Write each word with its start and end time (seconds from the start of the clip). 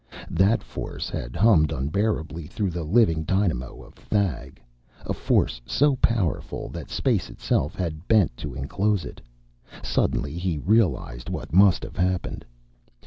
That 0.31 0.63
force 0.63 1.11
had 1.11 1.35
hummed 1.35 1.71
unbearably 1.71 2.47
through 2.47 2.71
the 2.71 2.81
living 2.83 3.21
dynamo 3.21 3.83
of 3.83 3.93
Thag, 3.93 4.59
a 5.05 5.13
force 5.13 5.61
so 5.67 5.95
powerful 5.97 6.69
that 6.69 6.89
space 6.89 7.29
itself 7.29 7.75
had 7.75 8.07
bent 8.07 8.35
to 8.37 8.55
enclose 8.55 9.05
it. 9.05 9.21
Suddenly 9.83 10.39
he 10.39 10.57
realized 10.57 11.29
what 11.29 11.53
must 11.53 11.83
have 11.83 11.97
happened. 11.97 12.43